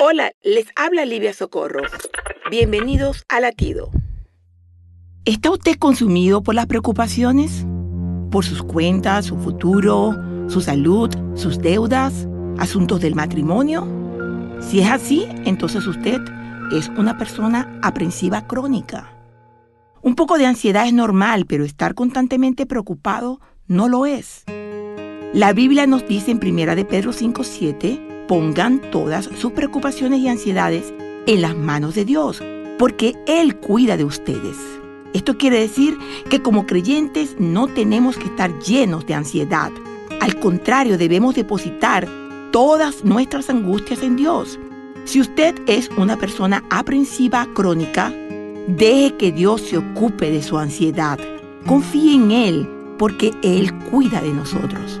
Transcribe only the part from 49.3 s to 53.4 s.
Dios se ocupe de su ansiedad. Confíe en Él, porque